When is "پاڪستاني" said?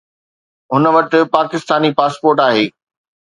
1.35-1.89